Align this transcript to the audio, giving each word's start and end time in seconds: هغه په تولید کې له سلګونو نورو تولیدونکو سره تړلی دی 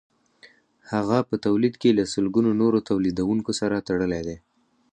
هغه 0.91 1.17
په 1.29 1.35
تولید 1.45 1.75
کې 1.81 1.89
له 1.97 2.03
سلګونو 2.13 2.51
نورو 2.61 2.79
تولیدونکو 2.89 3.51
سره 3.59 3.85
تړلی 3.87 4.21
دی 4.27 4.37